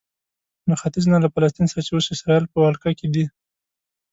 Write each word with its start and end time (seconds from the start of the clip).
له 0.69 0.75
ختیځ 0.81 1.05
نه 1.13 1.17
له 1.23 1.27
فلسطین 1.33 1.67
سره 1.69 1.81
چې 1.85 1.91
اوس 1.93 2.05
اسراییل 2.15 2.45
په 2.51 2.57
ولکه 2.63 2.91
کې 2.99 3.07
دی. 3.13 3.25